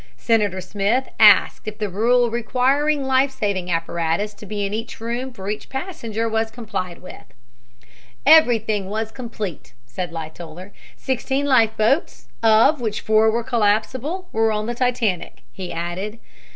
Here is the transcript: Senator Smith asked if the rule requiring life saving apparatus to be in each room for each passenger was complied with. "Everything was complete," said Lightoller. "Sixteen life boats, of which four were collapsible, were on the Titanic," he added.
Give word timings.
Senator 0.17 0.61
Smith 0.61 1.09
asked 1.19 1.67
if 1.67 1.77
the 1.77 1.87
rule 1.87 2.31
requiring 2.31 3.03
life 3.03 3.29
saving 3.29 3.69
apparatus 3.69 4.33
to 4.33 4.47
be 4.47 4.65
in 4.65 4.73
each 4.73 4.99
room 4.99 5.31
for 5.31 5.47
each 5.47 5.69
passenger 5.69 6.27
was 6.27 6.49
complied 6.49 7.03
with. 7.03 7.21
"Everything 8.25 8.89
was 8.89 9.11
complete," 9.11 9.73
said 9.85 10.11
Lightoller. 10.11 10.71
"Sixteen 10.97 11.45
life 11.45 11.77
boats, 11.77 12.29
of 12.41 12.81
which 12.81 13.01
four 13.01 13.29
were 13.29 13.43
collapsible, 13.43 14.27
were 14.31 14.51
on 14.51 14.65
the 14.65 14.73
Titanic," 14.73 15.43
he 15.51 15.71
added. 15.71 16.17